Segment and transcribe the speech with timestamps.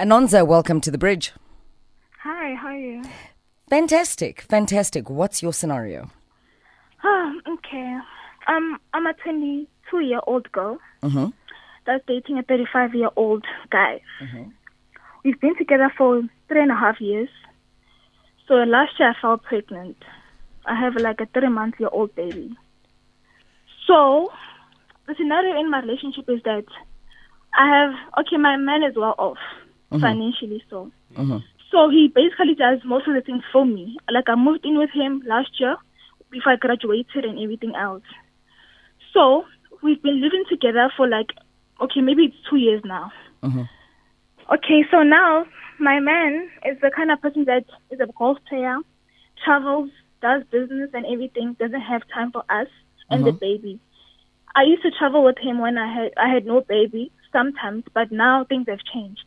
[0.00, 1.32] Anonza, welcome to the bridge.
[2.22, 3.02] Hi, how are you?
[3.68, 5.10] Fantastic, fantastic.
[5.10, 6.10] What's your scenario?
[7.04, 7.98] Ah, okay.
[8.48, 11.26] Um, I'm a 22 year old girl Mm-hmm.
[11.86, 14.00] that's dating a 35 year old guy.
[15.22, 17.28] We've been together for three and a half years.
[18.48, 19.98] So last year I fell pregnant.
[20.64, 22.56] I have like a three month year old baby.
[23.86, 24.30] So
[25.06, 26.64] the scenario in my relationship is that
[27.54, 29.38] I have okay, my man is well off
[29.90, 30.02] Mm-hmm.
[30.02, 31.38] financially, so mm-hmm.
[31.70, 33.96] so he basically does most of the things for me.
[34.08, 35.76] Like I moved in with him last year
[36.30, 38.04] before I graduated and everything else.
[39.12, 39.44] So
[39.82, 41.30] we've been living together for like
[41.80, 43.10] okay, maybe it's two years now.
[43.42, 43.62] Mm-hmm.
[44.52, 45.46] Okay, so now
[45.80, 48.78] my man is the kind of person that is a golf player,
[49.44, 49.90] travels,
[50.22, 52.68] does business and everything, doesn't have time for us
[53.08, 53.80] and the baby.
[54.54, 58.12] I used to travel with him when I had I had no baby sometimes, but
[58.12, 59.24] now things have changed.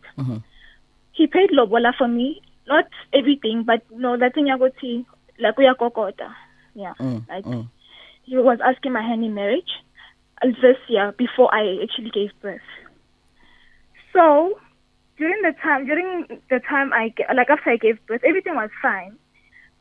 [1.13, 5.05] He paid lobola for me, not everything, but no, that thing yagothi
[5.39, 6.33] like uyakokota.
[6.75, 6.93] Yeah,
[7.29, 7.45] like
[8.23, 9.71] he was asking my hand in marriage
[10.41, 12.61] uh, this year before I actually gave birth.
[14.13, 14.59] So
[15.17, 19.17] during the time during the time I like after I gave birth, everything was fine,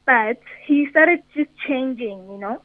[0.06, 2.62] but he started just changing, you know,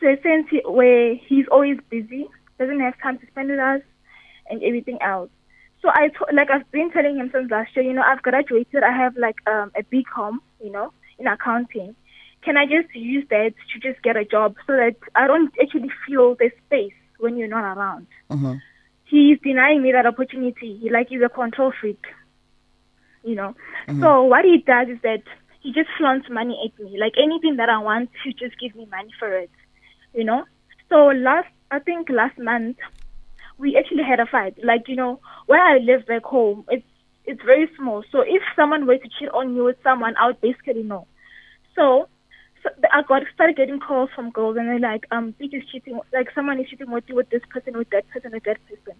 [0.00, 3.82] So a sense he- where he's always busy, doesn't have time to spend with us,
[4.50, 5.30] and everything else.
[5.82, 8.82] So I to- like I've been telling him since last year, you know, I've graduated,
[8.82, 11.94] I have like um a BCom, you know, in accounting.
[12.42, 15.90] Can I just use that to just get a job so that I don't actually
[16.06, 18.06] feel the space when you're not around?
[19.06, 20.78] he's denying me that opportunity.
[20.80, 22.02] He like he's a control freak.
[23.24, 23.54] You know.
[24.02, 25.22] So what he does is that
[25.60, 26.98] he just flaunts money at me.
[26.98, 29.50] Like anything that I want, he just gives me money for it.
[30.14, 30.44] You know?
[30.88, 32.76] So last I think last month
[33.58, 34.56] we actually had a fight.
[34.62, 36.86] Like, you know, where I live back home, it's
[37.24, 38.04] it's very small.
[38.12, 41.06] So if someone were to cheat on you with someone, I would basically know.
[41.74, 42.08] So
[42.62, 46.00] so I got started getting calls from girls, and they're like, um, bitch is cheating,
[46.12, 48.94] like someone is cheating with you with this person, with that person, with that person.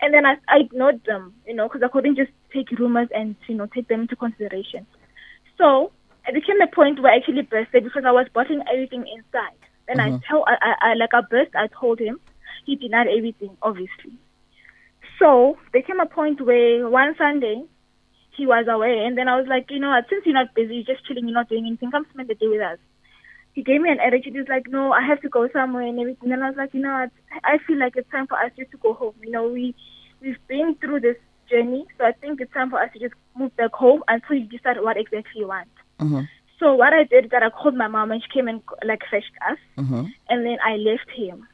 [0.00, 3.36] And then I, I ignored them, you know, because I couldn't just take rumors and
[3.46, 4.86] you know take them into consideration.
[5.58, 5.92] So
[6.26, 9.56] it became a point where I actually bursted because I was bottling everything inside.
[9.86, 11.54] Then I tell, I, I, I like I burst.
[11.54, 12.18] I told him,
[12.66, 14.18] he denied everything, obviously.
[15.18, 17.64] So there came a point where one Sunday
[18.36, 20.74] he was away, and then I was like, you know, what, since you're not busy,
[20.74, 22.78] you're just chilling, you're not doing anything, come spend the day with us.
[23.54, 24.34] He gave me an attitude.
[24.36, 26.30] He's like, no, I have to go somewhere and everything.
[26.30, 28.70] And I was like, you know, what, I feel like it's time for us just
[28.72, 29.14] to go home.
[29.22, 29.74] You know, we
[30.20, 31.16] we've been through this
[31.50, 34.44] journey, so I think it's time for us to just move back home until you
[34.44, 35.68] decide what exactly you want.
[36.00, 36.22] Mm-hmm.
[36.58, 39.00] So what I did is that I called my mom and she came and like
[39.10, 40.04] fetched us, mm-hmm.
[40.28, 41.46] and then I left him.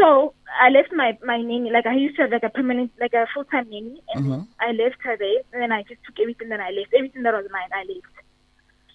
[0.00, 1.70] So I left my my nanny.
[1.70, 4.48] Like I used to have like a permanent, like a full time nanny, and then
[4.58, 5.42] I left her there.
[5.52, 6.48] And then I just took everything.
[6.48, 7.68] Then I left everything that was mine.
[7.72, 8.14] I left.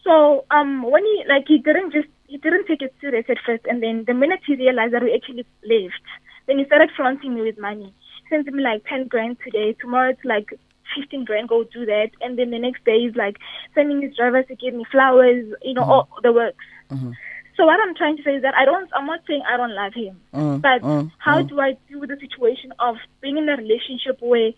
[0.04, 3.66] So um, when he like he didn't just he didn't take it serious at first,
[3.66, 6.02] and then the minute he realized that we actually left,
[6.48, 7.94] then he started flaunting me with money.
[8.30, 9.74] Sends me like ten grand today.
[9.80, 10.58] Tomorrow it's like
[10.96, 11.50] fifteen grand.
[11.50, 13.38] Go do that, and then the next day he's like
[13.76, 15.46] sending his drivers to give me flowers.
[15.62, 15.92] You know mm-hmm.
[15.92, 16.66] all the works.
[16.90, 17.12] Mm-hmm.
[17.58, 18.90] So what I'm trying to say is that I don't.
[18.94, 21.12] I'm not saying I don't love him, mm, mm, but mm.
[21.20, 24.52] how do I deal with the situation of being in a relationship where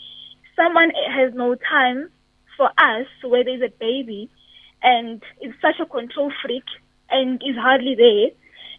[0.56, 2.10] someone has no time
[2.58, 4.30] for us, where there's a baby,
[4.82, 6.64] and is such a control freak
[7.10, 8.30] and is hardly there,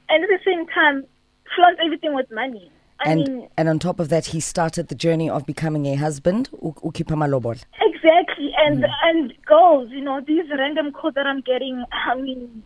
[0.09, 1.05] and at the same time
[1.55, 2.71] flaunts everything with money.
[3.01, 5.95] I And mean, and on top of that, he started the journey of becoming a
[5.95, 6.49] husband.
[7.81, 11.85] Exactly, and and girls, you know, these random calls that I'm getting.
[11.93, 12.65] I mean.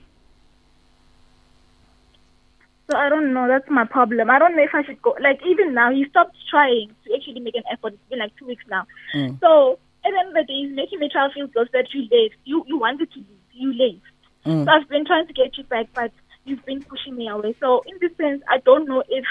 [2.91, 3.49] So I don't know.
[3.49, 4.31] That's my problem.
[4.31, 5.17] I don't know if I should go.
[5.21, 7.95] Like even now, he stopped trying to actually make an effort.
[7.95, 8.87] It's been like two weeks now.
[9.13, 9.35] Hmm.
[9.41, 12.03] So at the end of the day, he's making me try feel guilt that you
[12.03, 12.37] left.
[12.45, 13.53] You you wanted to leave.
[13.53, 14.07] You left.
[14.45, 14.65] Hmm.
[14.65, 16.13] So I've been trying to get you back, but
[16.45, 17.55] you've been pushing me away.
[17.61, 19.25] So in this sense, I don't know if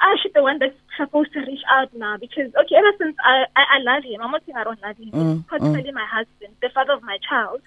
[0.00, 3.44] I should the one that's supposed to reach out now because okay, ever since I
[3.56, 4.20] I, I love him.
[4.22, 5.10] I'm not saying I don't love him.
[5.10, 7.62] He's particularly my husband, the father of my child.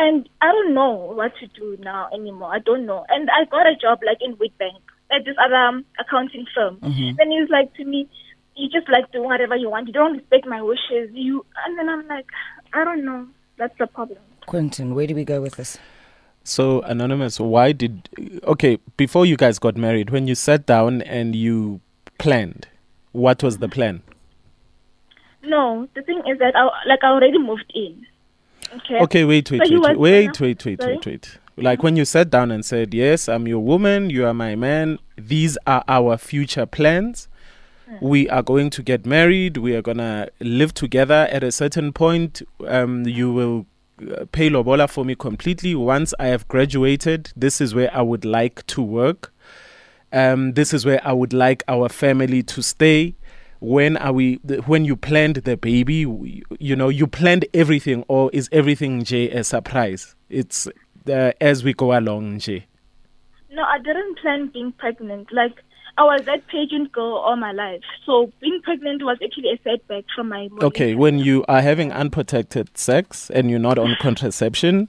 [0.00, 2.50] And I don't know what to do now anymore.
[2.54, 3.04] I don't know.
[3.10, 4.80] And I got a job like in Witbank
[5.14, 6.78] at this other um, accounting firm.
[7.18, 8.08] Then he was like to me,
[8.56, 9.88] "You just like do whatever you want.
[9.88, 11.10] You don't respect my wishes.
[11.12, 12.26] You." And then I'm like,
[12.72, 13.26] I don't know.
[13.58, 14.18] That's the problem.
[14.46, 15.76] Quentin, where do we go with this?
[16.44, 18.08] So, Anonymous, why did.
[18.44, 21.82] Okay, before you guys got married, when you sat down and you
[22.18, 22.68] planned,
[23.12, 24.02] what was the plan?
[25.42, 28.06] No, the thing is that I like I already moved in.
[28.76, 29.00] Okay.
[29.00, 31.38] Okay, wait, wait, So he wait, wait, wait, wait, wait, wait.
[31.56, 34.98] Like when you sat down and said, Yes, I'm your woman, you are my man,
[35.16, 37.28] these are our future plans.
[38.00, 39.56] we are going to get married.
[39.56, 41.28] We are gonna live together.
[41.32, 43.66] At a certain point, um, you will
[44.00, 45.74] uh, pay lobola for me completely.
[45.74, 49.32] Once I have graduated, this is where I would like to work.
[50.12, 53.14] Um, this is where I would like our family to stay.
[53.60, 54.36] When are we?
[54.66, 56.06] When you planned the baby,
[56.58, 60.14] you know, you planned everything, or is everything J a surprise?
[60.30, 60.66] It's
[61.08, 62.66] uh, as we go along, J.
[63.50, 65.32] No, I didn't plan being pregnant.
[65.32, 65.62] Like
[65.98, 67.82] I was that pageant girl all my life.
[68.06, 71.92] So being pregnant was actually a setback from my modeling Okay, when you are having
[71.92, 74.88] unprotected sex and you're not on contraception,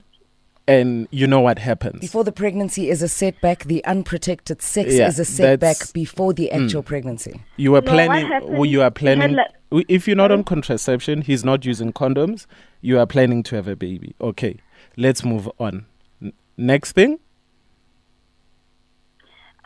[0.67, 1.99] and you know what happens.
[1.99, 5.93] Before the pregnancy is a setback, the unprotected sex Yeah, is a setback Mm.
[5.93, 7.41] before the actual pregnancy.
[7.57, 8.27] you were No, planning.
[8.27, 9.35] happened- you are planning.
[9.35, 12.45] like- if you're not on contraception, he's not using condoms.
[12.81, 14.13] You are planning to have a baby.
[14.21, 14.57] Okay,
[14.97, 15.85] let's move on.
[16.21, 17.19] N- next thing.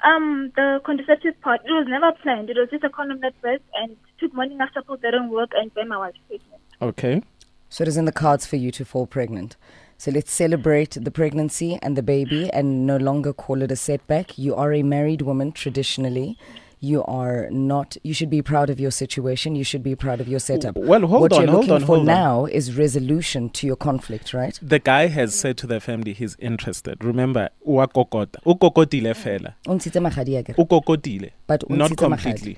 [0.04, 2.50] Um, the contraceptive part, it was never planned.
[2.50, 5.72] It was just a condom at first, and took morning after pill didn't work, and
[5.76, 6.62] then I was pregnant.
[6.82, 7.24] Okay.
[7.70, 9.58] So it is in the cards for you to fall pregnant.
[9.98, 14.38] So let's celebrate the pregnancy and the baby and no longer call it a setback.
[14.38, 16.38] You are a married woman traditionally.
[16.82, 19.56] You are not, you should be proud of your situation.
[19.56, 20.76] You should be proud of your setup.
[20.76, 22.06] Well, hold what on, you're hold looking on, for hold on.
[22.06, 24.60] now is resolution to your conflict, right?
[24.62, 27.04] The guy has said to the family he's interested.
[27.04, 28.40] Remember, uwakokota.
[28.46, 29.54] Ukokotile fela.
[29.66, 30.56] Untshitse magadi akere.
[30.58, 31.32] Ukokotile.
[31.48, 32.58] But Not untshitse completely.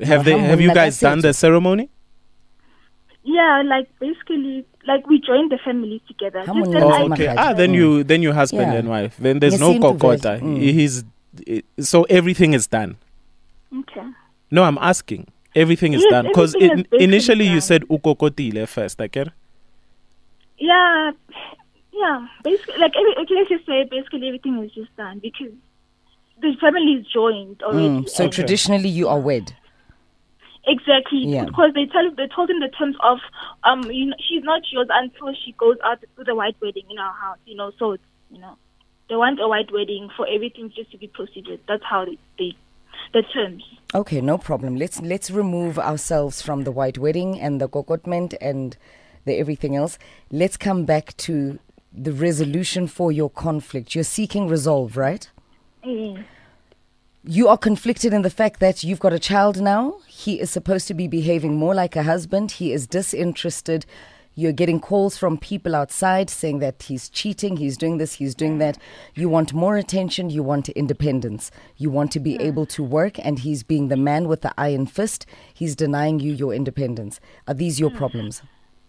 [0.00, 0.38] Have they?
[0.38, 1.90] Have you guys done the ceremony?
[3.24, 6.40] Yeah, like basically, like we joined the family together.
[6.46, 7.34] How Just many that years I- am I okay.
[7.44, 8.78] Ah, then you then you husband Yeah.
[8.80, 9.16] and wife.
[9.26, 9.98] Then there's no Yesintu vele.
[10.18, 10.32] kokota.
[10.40, 10.56] Mm.
[10.78, 11.04] He's
[11.92, 12.96] so everything is done.
[13.80, 14.06] Okay.
[14.50, 15.26] No, I'm asking.
[15.54, 17.68] Everything is Yes, done because everything is basically initially you done.
[17.70, 19.26] said ukokotile first, okay?
[20.58, 21.12] Yeah,
[21.92, 22.26] yeah.
[22.44, 25.52] Basically, like every, okay, let's just say basically everything is just done because
[26.40, 27.88] the family is joined already.
[27.88, 29.52] Mm, so and- traditionally you are wed.
[30.68, 31.46] Exactly, Yeah.
[31.46, 33.18] because they tell they told him the terms of
[33.64, 36.98] um you know she's not yours until she goes out to the white wedding in
[36.98, 37.38] our house.
[37.46, 38.54] You know, so it's you know
[39.08, 41.60] they want a white wedding for everything just to be proceeded.
[41.66, 42.52] That's how they, they
[43.14, 43.64] the terms.
[43.94, 44.76] Okay, no problem.
[44.76, 48.76] Let's let's remove ourselves from the white wedding and the kokotment and
[49.24, 49.98] the everything else.
[50.30, 51.58] Let's come back to
[51.92, 53.94] the resolution for your conflict.
[53.94, 55.30] You're seeking resolve, right?
[55.82, 56.24] Mm.
[57.30, 59.98] You are conflicted in the fact that you've got a child now.
[60.06, 62.52] He is supposed to be behaving more like a husband.
[62.52, 63.84] He is disinterested.
[64.34, 68.56] You're getting calls from people outside saying that he's cheating, he's doing this, he's doing
[68.60, 68.78] that.
[69.14, 71.50] You want more attention, you want independence.
[71.76, 74.86] You want to be able to work, and he's being the man with the iron
[74.86, 75.26] fist.
[75.52, 77.20] He's denying you your independence.
[77.46, 78.40] Are these your problems?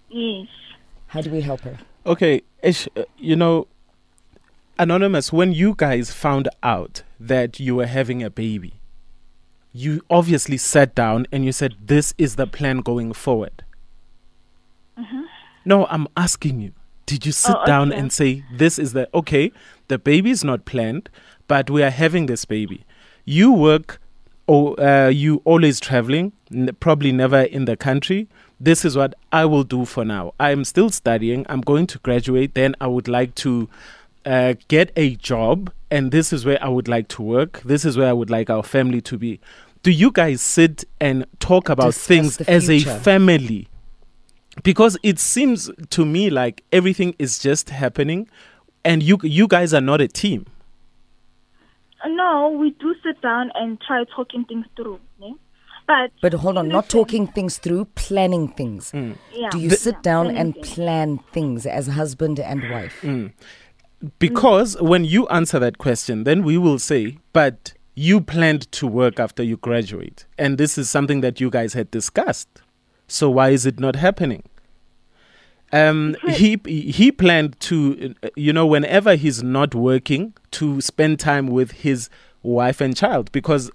[0.07, 0.47] Yes.
[1.07, 1.77] How do we help her?
[2.05, 3.67] Okay, Ish, uh, you know,
[4.79, 8.79] Anonymous, when you guys found out that you were having a baby,
[9.73, 13.63] you obviously sat down and you said, This is the plan going forward.
[15.65, 16.71] No, I'm asking you.
[17.05, 19.51] Did you sit Oh, down and say, This is the okay,
[19.89, 21.09] the baby is not planned,
[21.47, 22.85] but we are having this baby?
[23.25, 23.99] You work,
[24.47, 28.27] or uh, you always traveling, n- probably never in the country.
[28.59, 30.33] This is what I will do for now.
[30.39, 31.45] I'm still studying.
[31.49, 32.55] I'm going to graduate.
[32.55, 33.69] Then I would like to
[34.29, 37.61] uh, get a job, and this is where I would like to work.
[37.65, 39.39] This is where I would like our family to be.
[39.83, 43.67] Do you guys sit and talk about Discuss things as a family?
[44.63, 48.27] Because it seems to me like everything is just happening,
[48.83, 50.45] and you you guys are not a team.
[52.05, 54.99] No, we do sit down and try talking things through.
[55.21, 55.31] Yeah?
[55.87, 58.91] But But hold on, not talking things through, planning things.
[58.93, 59.49] Yeah.
[59.51, 60.69] Do you The- sit down planning and things.
[60.75, 63.03] plan things as husband and wife?
[64.17, 69.19] Because when you answer that question, then we will say, but you planned to work
[69.19, 70.25] after you graduate.
[70.37, 72.47] And this is something that you guys had discussed.
[73.07, 74.43] So why is it not happening?
[75.71, 81.71] Um, he he planned to, you know, whenever he's not working, to spend time with
[81.71, 82.09] his
[82.41, 83.31] wife and child.
[83.31, 83.69] Because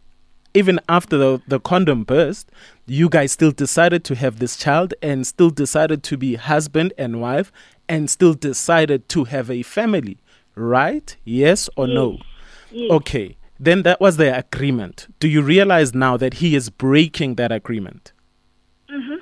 [0.54, 2.50] even after the, the condom burst,
[2.86, 7.20] you guys still decided to have this child and still decided to be husband and
[7.20, 7.52] wife
[7.88, 10.18] and still decided to have a family,
[10.54, 11.16] right?
[11.24, 12.18] Yes or no?
[12.70, 12.90] Yes.
[12.90, 15.06] Okay, then that was the agreement.
[15.20, 18.12] Do you realize now that he is breaking that agreement?
[18.90, 19.18] Mhm.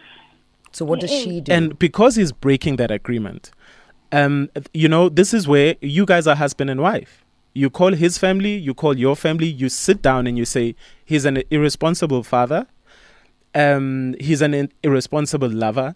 [0.73, 1.53] So what does she do?
[1.53, 3.51] And because he's breaking that agreement,
[4.11, 7.25] um, you know, this is where you guys are husband and wife.
[7.55, 11.27] You call his family, you call your family, you sit down and you say, he's
[11.27, 12.67] an irresponsible father,
[13.55, 15.95] um, he's an irresponsible lover.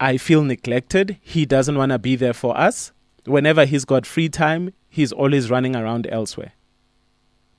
[0.00, 1.18] I feel neglected.
[1.20, 2.92] He doesn't want to be there for us.
[3.24, 6.52] Whenever he's got free time, he's always running around elsewhere.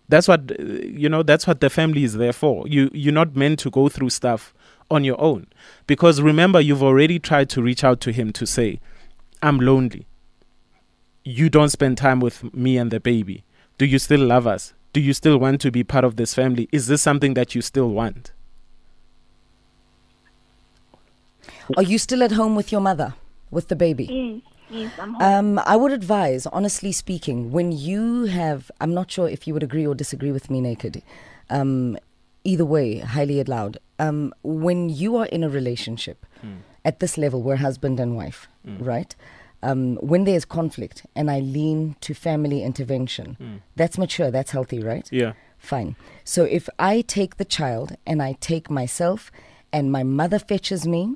[0.08, 1.24] That's what you know.
[1.24, 2.68] That's what the family is there for.
[2.68, 4.54] You you're not meant to go through stuff
[4.92, 5.48] on your own,
[5.88, 8.80] because remember you've already tried to reach out to him to say,
[9.42, 10.06] "I'm lonely.
[11.24, 13.44] You don't spend time with me and the baby.
[13.80, 14.76] Do you still love us?
[14.94, 16.70] Do you still want to be part of this family?
[16.72, 18.32] Is this something that you still want?"
[21.78, 23.14] Are you still at home with your mother,
[23.52, 24.06] with the baby?
[24.06, 25.58] Yes, yes, I'm home.
[25.58, 29.64] Um, I would advise, honestly speaking, when you have, I'm not sure if you would
[29.64, 31.02] agree or disagree with me, Naked.
[31.50, 31.98] Um,
[32.44, 33.78] either way, highly allowed.
[34.00, 36.26] Um, when you are in a relationship
[36.84, 38.48] at this level, we're husband and wife,
[38.80, 39.16] right?
[39.64, 45.08] Um, when there's conflict and I lean to family intervention, that's mature, that's healthy, right?
[45.12, 45.34] Yeah.
[45.58, 45.96] Fine.
[46.24, 49.32] So if I take the child and I take myself
[49.74, 51.16] and my mother fetches me,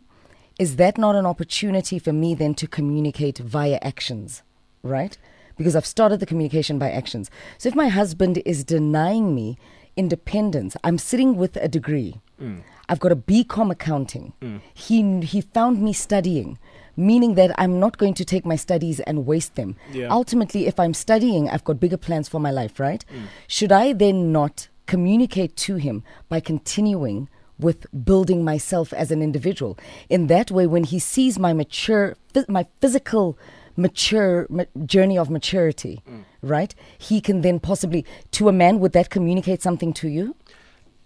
[0.59, 4.43] is that not an opportunity for me then to communicate via actions,
[4.83, 5.17] right?
[5.57, 7.31] Because I've started the communication by actions.
[7.57, 9.57] So if my husband is denying me
[9.95, 12.19] independence, I'm sitting with a degree.
[12.41, 12.61] Mm.
[12.89, 14.33] I've got a BCom accounting.
[14.41, 14.61] Mm.
[14.73, 16.57] He he found me studying,
[16.97, 19.75] meaning that I'm not going to take my studies and waste them.
[19.93, 20.07] Yeah.
[20.09, 23.05] Ultimately, if I'm studying, I've got bigger plans for my life, right?
[23.13, 23.27] Mm.
[23.47, 29.77] Should I then not communicate to him by continuing with building myself as an individual?
[30.09, 32.15] In that way, when he sees my mature,
[32.47, 33.37] my physical
[33.75, 36.01] mature ma- journey of maturity,
[36.41, 36.73] right?
[36.97, 40.35] He can then possibly, to a man, would that communicate something to you?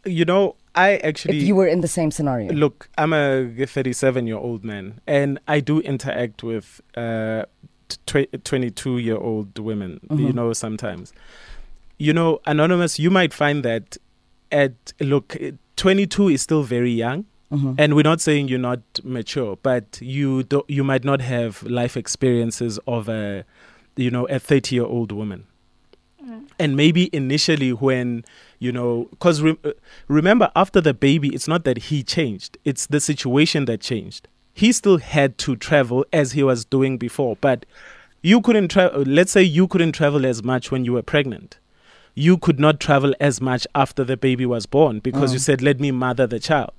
[0.05, 2.51] You know, I actually If you were in the same scenario.
[2.51, 7.43] Look, I'm a 37 year old man, and I do interact with uh,
[8.05, 11.13] 22 year old women, you know, sometimes.
[12.00, 13.98] You know, Anonymous, you might find that
[14.51, 15.38] at, look,
[15.83, 17.25] 22 is still very young.
[17.51, 17.73] Mm-hmm.
[17.77, 21.97] And we're not saying you're not mature, but you do, you might not have life
[21.97, 23.43] experiences of a,
[23.97, 25.45] you know, a 30 year old woman
[26.25, 26.47] mm.
[26.57, 28.23] and maybe initially when
[28.59, 29.71] you know because re- uh,
[30.07, 34.29] remember after the baby it's not that he changed it's the situation that changed.
[34.53, 37.65] He still had to travel as he was doing before but
[38.21, 41.57] you couldn't travel uh, let's say you couldn't travel as much when you were pregnant
[42.15, 45.43] you could not travel as much after the baby was born because you mm.
[45.43, 46.74] said let me mother the child.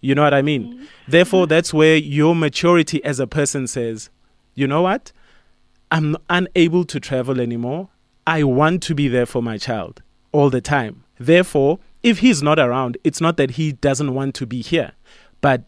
[0.00, 0.74] You know what i mean?
[0.74, 0.84] Mm-hmm.
[1.08, 4.10] Therefore that's where your maturity as a person says
[4.54, 5.12] you know what?
[5.90, 7.88] I'm unable to travel anymore.
[8.26, 11.04] I want to be there for my child all the time.
[11.18, 14.92] Therefore, if he's not around, it's not that he doesn't want to be here,
[15.40, 15.62] but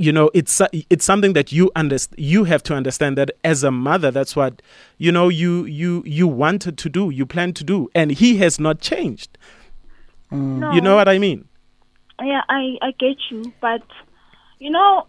[0.00, 3.70] you know, it's it's something that you underst- you have to understand that as a
[3.72, 4.62] mother, that's what
[4.96, 8.60] you know you you you wanted to do, you plan to do, and he has
[8.60, 9.36] not changed.
[10.30, 11.48] no, You know what I mean?
[12.22, 13.82] Yeah, I I get you, but
[14.60, 15.06] you know,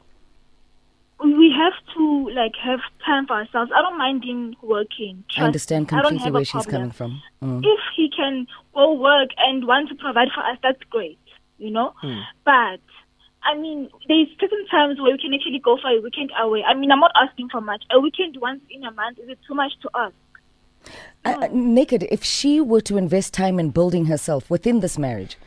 [1.23, 3.71] we have to like have time for ourselves.
[3.75, 5.23] I don't mind him working.
[5.37, 5.99] I understand Trust.
[5.99, 7.21] I don't completely have where she's coming from.
[7.43, 7.59] Mm.
[7.63, 11.19] If he can go work and want to provide for us, that's great.
[11.59, 12.21] You know, Hmm.
[12.43, 12.79] but.
[13.43, 16.63] I mean, there's certain times where we can actually go for a weekend away.
[16.63, 17.83] I mean, I'm not asking for much.
[17.91, 20.13] A weekend once in a month is it too much to ask?
[21.25, 25.37] Uh, uh, naked, if she were to invest time in building herself within this marriage,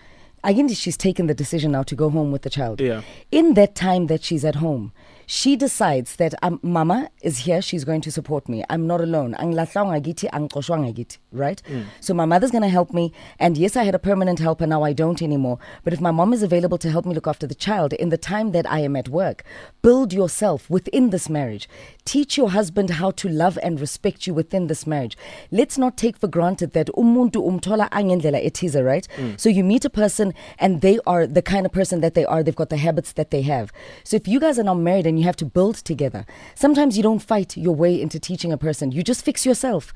[0.45, 2.81] I think she's taken the decision now to go home with the child.
[2.81, 3.03] Yeah.
[3.31, 4.93] In that time that she's at home,
[5.27, 7.63] she decides that um, Mama is here.
[7.63, 8.65] She's going to support me.
[8.69, 9.35] I'm not alone.
[9.35, 11.63] Ang lahlwa ngakithi, ang qoshwa ngakithi, Right?
[12.01, 13.13] So my mother's going to help me.
[13.39, 14.67] And yes, I had a permanent helper.
[14.67, 15.59] Now I don't anymore.
[15.85, 18.19] But if my mom is available to help me look after the child in the
[18.19, 19.45] time that I am at work,
[19.81, 21.69] build yourself within this marriage.
[22.05, 25.17] Teach your husband how to love and respect you within this marriage.
[25.51, 29.07] Let's not take for granted that umuntu umthola angendlela ethize, right?
[29.37, 32.43] So you meet a person and they are the kind of person that they are.
[32.43, 33.73] They've got the habits that they have.
[34.05, 37.03] So if you guys are not married and you have to build together, sometimes you
[37.03, 38.93] don't fight your way into teaching a person.
[38.93, 39.93] You just fix yourself.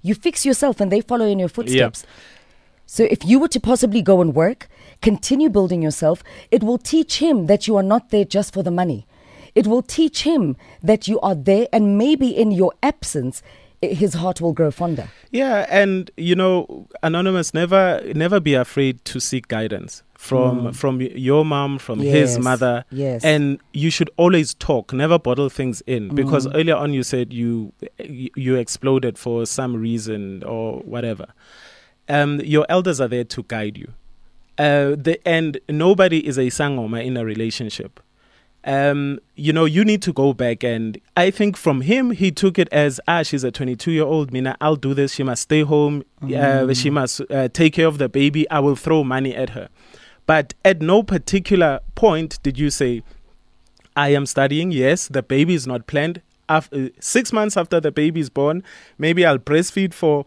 [0.00, 2.06] You fix yourself and they follow in your footsteps.
[2.86, 4.68] So if you were to possibly go and work,
[5.02, 8.70] continue building yourself, it will teach him that you are not there just for the
[8.70, 9.06] money.
[9.56, 13.42] It will teach him that you are there and maybe in your absence
[13.82, 15.08] his heart will grow fonder.
[15.30, 21.44] Yeah, and you know, anonymous, never never be afraid to seek guidance from from your
[21.44, 22.84] mom, from his mother.
[22.90, 23.24] yes.
[23.24, 27.72] And you should always talk, never bottle things in because earlier on you said you
[27.98, 31.26] you exploded for some reason or whatever.
[32.08, 33.92] Um your elders are there to guide you.
[34.58, 38.00] Uh the and nobody is a sangoma in a relationship
[38.64, 40.62] um, you know, you need to go back.
[40.64, 44.32] And I think from him, he took it as, ah, she's a 22 year old.
[44.32, 45.14] Mina, I'll do this.
[45.14, 46.02] She must stay home.
[46.22, 48.50] Uh, she must uh, take care of the baby.
[48.50, 49.68] I will throw money at her.
[50.28, 53.02] But at no particular point did you say,
[53.96, 54.70] I am studying.
[54.70, 56.20] Yes, the baby is not planned.
[56.50, 58.62] After, six months after the baby is born,
[58.98, 60.26] maybe I'll breastfeed for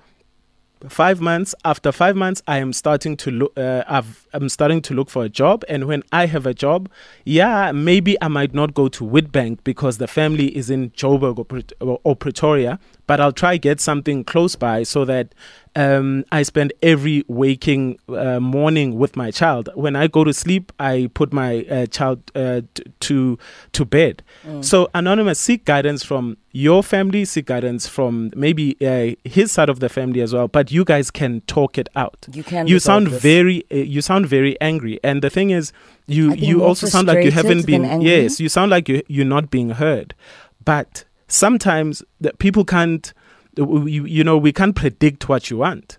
[0.90, 1.54] five months.
[1.64, 3.54] After five months, I am starting to look.
[3.56, 6.90] Uh, I've, I'm starting to look for a job, and when I have a job,
[7.24, 11.38] yeah, maybe I might not go to Witbank because the family is in Joburg
[11.80, 15.36] or, or Pretoria, but I'll try get something close by so that
[15.76, 19.70] um, I spend every waking uh, morning with my child.
[19.76, 23.40] When I go to sleep, I put my uh, child uh, t- to
[23.72, 24.22] to bed.
[24.46, 24.66] Mm.
[24.66, 29.80] So anonymous, seek guidance from your family, seek guidance from maybe uh, his side of
[29.80, 30.48] the family as well.
[30.48, 32.28] But you guys can talk it out.
[32.34, 32.68] You can.
[32.68, 33.22] You sound this.
[33.22, 35.72] very, uh, you sound very angry, and the thing is,
[36.08, 37.86] you you also sound like you haven't been.
[37.86, 38.10] angry.
[38.10, 40.14] Yes, you sound like you you're not being heard.
[40.66, 43.14] But sometimes the people can't.
[43.56, 45.98] You, you know, we can't predict what you want.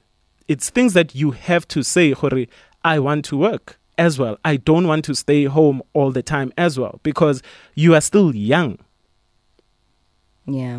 [0.48, 2.48] It's things that you have to say, Hori,
[2.84, 4.38] I want to work as well.
[4.44, 7.42] I don't want to stay home all the time as well because
[7.74, 8.78] you are still young.
[10.46, 10.78] Yeah.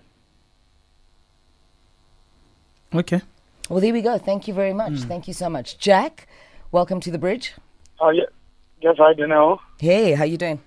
[2.94, 3.22] Okay.
[3.70, 4.18] Well, there we go.
[4.18, 4.94] Thank you very much.
[5.00, 5.78] Thank you so much.
[5.78, 6.28] Jack,
[6.72, 7.54] welcome to the bridge.
[8.00, 8.24] Oh, yeah.
[8.82, 9.60] Yes, I do know.
[9.80, 10.62] Hey, how you doing?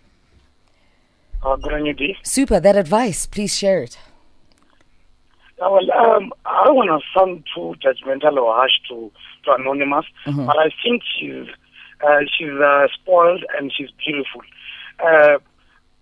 [1.42, 2.16] Uh, good on you, D.
[2.22, 2.60] Super.
[2.60, 3.98] That advice, please share it.
[5.60, 9.10] Uh, well, um, I don't want to sound too judgmental or harsh to,
[9.44, 11.46] to Anonymous, but I think she's
[12.06, 14.40] uh, she's uh, spoiled and she's beautiful.
[15.04, 15.38] Uh,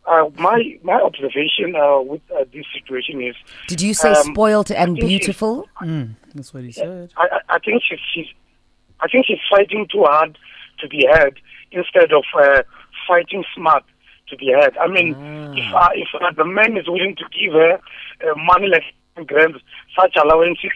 [0.06, 3.34] uh, my my observation uh, with uh, this situation is
[3.66, 5.68] Did you say Um, spoiled and beautiful?
[5.82, 7.12] Mm, that's what he said.
[7.16, 8.26] I, I- I think she's, she's
[9.00, 10.38] I think she's fighting too hard
[10.80, 11.40] to be heard
[11.72, 12.62] instead of uh,
[13.08, 13.82] fighting smart
[14.30, 14.76] to be had.
[14.78, 15.16] I mean,
[15.52, 18.84] if uh, if uh, the man is willing to give her uh, money like
[19.26, 19.56] grand
[19.98, 20.72] such allowances,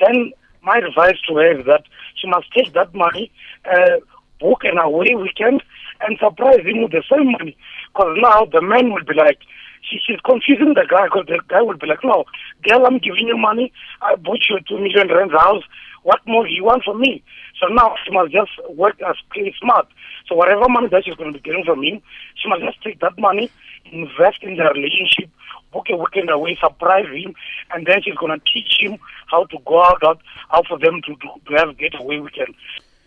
[0.00, 1.84] then my advice to her is that
[2.16, 3.30] she must take that money,
[3.70, 4.00] uh,
[4.40, 5.62] book an away weekend,
[6.00, 7.56] and surprise him with the same money.
[7.92, 9.38] Because now the man will be like,
[9.82, 12.24] she, she's confusing the guy because the guy will be like, no,
[12.62, 13.72] girl, I'm giving you money.
[14.00, 15.62] I bought you a two million rand house.
[16.04, 17.22] What more do you want from me?
[17.60, 19.88] So now she must just work as play smart.
[20.28, 22.00] So whatever money that she's going to be getting from him,
[22.36, 23.50] she must just take that money,
[23.90, 25.30] invest in the relationship,
[25.72, 27.34] book a weekend away, surprise him,
[27.72, 31.00] and then she's going to teach him how to go out, out how for them
[31.06, 32.54] to, to, to have getaway weekend.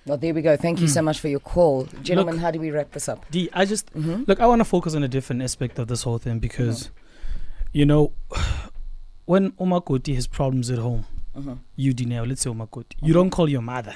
[0.07, 0.55] Well, there we go.
[0.55, 1.05] Thank you so hmm.
[1.05, 1.87] much for your call.
[2.01, 3.29] Gentlemen, Look- how do we wrap this up?
[3.29, 4.23] D, I just mm-hmm.
[4.25, 4.39] look.
[4.39, 6.89] I want to focus on a different aspect of this whole thing because,
[7.73, 8.13] you know,
[9.25, 11.05] when Omakoti has problems at home,
[11.37, 11.55] Uh-huh.
[11.75, 13.95] you Dineo, let's say Omakoti, you don't call your mother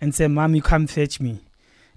[0.00, 1.40] and say, "Mom, you come fetch me,"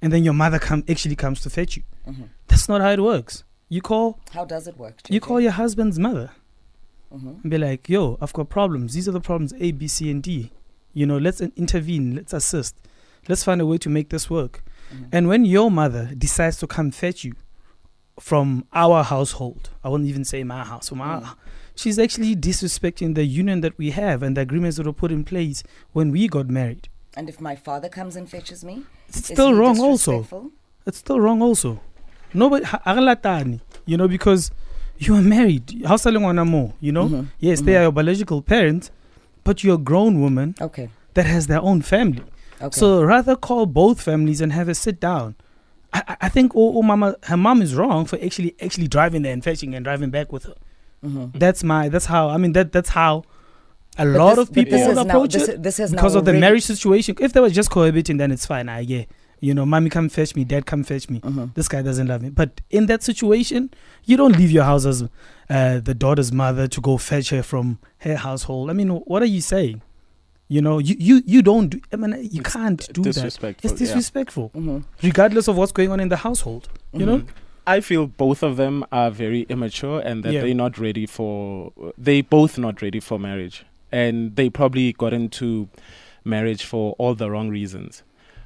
[0.02, 1.84] and then your mother come actually comes to fetch you.
[2.08, 2.24] Mm-hmm.
[2.48, 3.44] That's not how it works.
[3.70, 4.96] You call How does it work?
[5.10, 5.24] you JJ?
[5.24, 6.32] call your husband's mother
[7.14, 7.42] Mhm.
[7.44, 8.94] and be like, "Yo, I've got problems.
[8.94, 10.52] These are the problems A, B, C, and D.
[10.94, 12.16] You know, let's intervene.
[12.16, 12.76] Let's assist.
[13.30, 15.04] Let's find a way to make this work." Mm-hmm.
[15.12, 17.34] And when your mother decides to come fetch you
[18.20, 21.36] from our household, I won't even say my house, from our, mm.
[21.82, 25.24] She's actually disrespecting the union that we have and the agreements that were put in
[25.24, 25.64] place
[25.94, 26.88] when we got married.
[27.18, 30.52] And if my father comes and fetches me, It's still wrong, also.
[30.86, 31.82] it's still wrong also.
[32.34, 32.66] Nobody,
[33.86, 34.52] you know, because
[34.98, 35.84] you are married.
[35.86, 37.10] How sa le ngwana mo, you know?
[37.10, 37.28] Mhm.
[37.40, 38.92] Yes, they are your biological parents,
[39.44, 40.90] but you're a grown woman Okay.
[41.16, 42.24] that has their own family.
[42.62, 42.80] Okay.
[42.80, 45.36] So rather call both families and have a sit down.
[45.92, 49.24] I, I- I think oh, oh mama her mom is wrong for actually actually driving
[49.24, 50.54] there and fetching and driving back with her.
[51.04, 51.32] Mhm.
[51.40, 53.24] That's my that's how I mean that that's how
[53.98, 55.92] a But lot this- of people this will is now- approach this, it this has
[55.92, 57.16] because of the marriage situation.
[57.20, 58.70] If they were just cohabiting, then it's fine.
[58.70, 59.10] I get
[59.44, 61.20] you know, mommy come fetch me, dad come fetch me.
[61.22, 61.56] Mhm.
[61.56, 62.30] This guy doesn't love me.
[62.30, 63.72] But in that situation,
[64.06, 65.04] you don't leave your house as
[65.50, 68.70] uh, the daughter's mother to go fetch her from her household.
[68.70, 69.82] I mean, what are you saying?
[70.48, 71.70] You know, you you, you don't.
[71.70, 73.14] Do, I mean, you It's can't do that.
[73.14, 73.72] disrespectful.
[73.72, 73.88] It's yeah.
[73.88, 74.84] disrespectful, Mhm.
[75.02, 76.70] regardless of what's going on in the household.
[76.94, 77.28] You know, Mhm.
[77.76, 80.42] I feel both of them are very immature and that Yeah.
[80.42, 85.68] they're not ready for they both not ready for marriage and they probably got into
[86.24, 88.04] marriage for all the wrong reasons.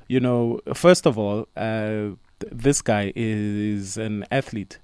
[0.08, 4.80] You know, first of all, uh, th- this guy is an athlete.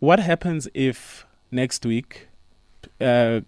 [0.00, 2.28] What happens if next week,
[3.00, 3.40] uh,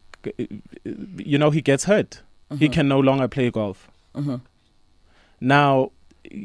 [1.33, 2.23] you know, he gets hurt?
[2.59, 2.73] He Mhm.
[2.73, 3.91] can no longer play golf.
[4.15, 4.41] Mhm.
[5.41, 5.91] Now,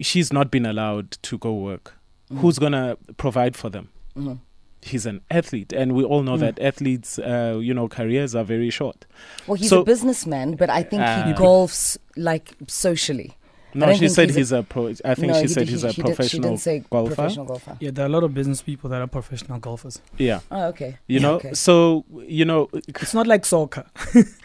[0.02, 1.94] she's not been allowed to go work.
[2.34, 2.40] Mhm.
[2.40, 3.90] Who's gonna provide for them?
[4.18, 4.40] Mhm.
[4.82, 6.40] He's an athlete, and we all know Mm.
[6.42, 9.06] that athletes, uh, you know, careers are very short.
[9.48, 11.34] Well, he's So- a businessman, but I think he Ah.
[11.38, 13.38] golfs like socially.
[13.76, 14.90] No, she said he's a- he's a pro.
[15.04, 16.60] I think no, she he said did- he's he- a she did- professional she didn't
[16.60, 17.16] say golfer.
[17.16, 17.76] professional golfer.
[17.80, 20.00] yeah, there are a lot of business people that are professional golfers.
[20.20, 20.98] Yeah, Oh, okay.
[21.08, 21.36] you know.
[21.36, 21.54] Okay.
[21.56, 23.86] So you know, It's not like soccer.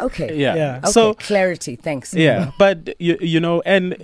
[0.00, 0.36] Okay.
[0.36, 0.54] yeah.
[0.56, 0.76] Yeah.
[0.78, 0.90] Okay.
[0.90, 1.76] So clarity.
[1.76, 2.14] Thanks.
[2.14, 3.96] yeah, but you you know, and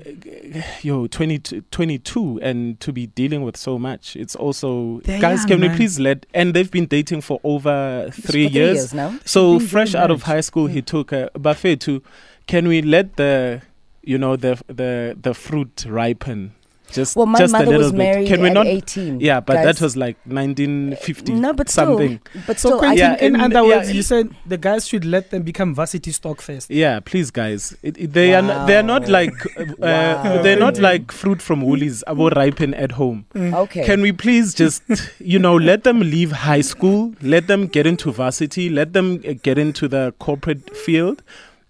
[0.82, 1.38] yo, 20,
[1.70, 5.40] 22 and to be dealing with so much, it's also They're guys.
[5.40, 6.26] young, can we please let?
[6.34, 8.94] And they've been dating for over For three years.
[8.94, 9.18] now.
[9.24, 12.02] So fresh doing out of high school, he took a buffet to.
[12.46, 13.62] Can we let the,
[14.02, 16.52] you know, the the the fruit ripen?
[16.92, 17.98] Just Well, my just a mother little was bit.
[17.98, 18.66] married Can we at not?
[18.66, 19.20] 18.
[19.20, 22.20] Yeah, but that was like 1950 no, but still, something.
[22.46, 24.86] but So, still, I Quentin, Yeah, in and- other yeah, words, you said the guys
[24.88, 26.70] should let them become varsity stock first.
[26.70, 27.76] Yeah, please, guys.
[27.82, 30.42] It, it- they are not, they are not like uh, Wow.
[30.42, 33.24] they're not like fruit from Woolies about ripen at home.
[33.36, 33.84] okay.
[33.84, 34.82] Can we please just
[35.20, 39.34] you know let them leave high school, let them get into varsity, let them uh,
[39.42, 41.22] get into the corporate field,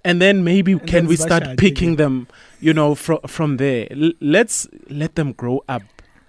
[0.05, 2.27] and then maybe And can then we start picking them,
[2.61, 3.87] you know, from from there.
[3.91, 5.83] L- let's let them grow up.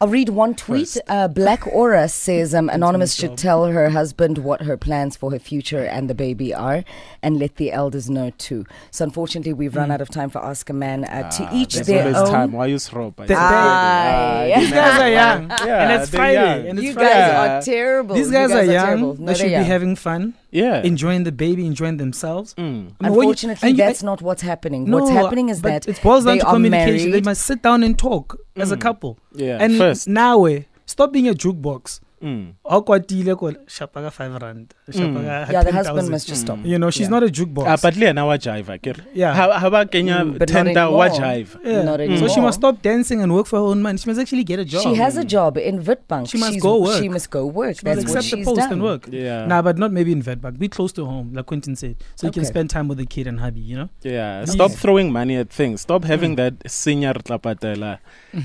[0.03, 0.97] I'll read one tweet.
[1.07, 5.37] Uh, Black Aura says um, Anonymous should tell her husband what her plans for her
[5.37, 6.83] future and the baby are
[7.21, 8.65] and let the elders know too.
[8.89, 11.03] So, unfortunately, we've run out of time for Ask a Man.
[11.05, 12.31] Uh, to Ah, each there's their always own.
[12.33, 12.51] time.
[12.51, 13.13] Why you throw?
[13.15, 14.53] The- Aye.
[14.57, 16.67] These guys are young, Yeah, and it's they're Friday, young.
[16.69, 17.09] and it's you Friday.
[17.13, 18.15] guys are terrible.
[18.15, 18.85] These You guys, are young.
[18.85, 19.15] terrible.
[19.19, 20.81] No, they should they're be having fun, Yeah.
[20.83, 22.53] enjoying the baby, enjoying themselves.
[22.55, 22.61] Mm.
[22.61, 24.89] I mean, Unfortunately, and you- that's not what's happening.
[24.89, 27.11] No, what's happening is that it boils down they to are communication.
[27.11, 28.81] They must sit down and talk as a Mm.
[28.81, 29.17] couple.
[29.33, 29.57] Yeah.
[29.61, 30.07] and first.
[30.07, 32.01] now, eh, stop being a jukebox.
[32.23, 32.53] Mm.
[32.65, 34.73] Awkwardile ko shapa ka five rand.
[34.89, 35.15] shapa Mm.
[35.15, 35.73] ka yeah, the 10,000.
[35.75, 36.59] husband must just stop.
[36.63, 37.09] You know, she's Yeah.
[37.09, 37.65] not a jukebox.
[37.67, 39.01] Ah, but le now jive, kere.
[39.13, 39.33] yeah.
[39.33, 41.57] How how about Kenya Mm, but not tender wa jive?
[41.65, 41.81] yeah.
[41.83, 43.97] Not So she must stop dancing and work for her own money.
[43.97, 44.83] She must actually get a job.
[44.83, 46.29] She has a job in Witbank.
[46.29, 47.01] She must She's- go work.
[47.01, 47.77] She must go work.
[47.79, 48.71] She That's must what accept the she's post done.
[48.73, 49.07] and work.
[49.11, 49.45] Yeah.
[49.45, 50.59] Nah, but not maybe in Vetbank.
[50.59, 53.27] Be close to home, like Quentin said, so you can spend time with the kid
[53.27, 53.59] and hubby.
[53.61, 53.89] You know.
[54.03, 54.51] Yeah, Okay.
[54.51, 55.81] stop throwing money at things.
[55.81, 56.37] Stop having Mm.
[56.37, 57.97] that senior tlapatela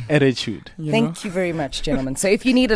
[0.08, 0.70] attitude.
[0.78, 0.92] You know?
[0.92, 2.16] Thank you very much, gentlemen.
[2.16, 2.74] So if you need a